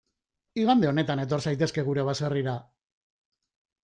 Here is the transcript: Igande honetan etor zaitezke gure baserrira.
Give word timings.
Igande 0.59 0.87
honetan 0.91 1.19
etor 1.23 1.43
zaitezke 1.51 1.83
gure 1.89 2.05
baserrira. 2.07 2.57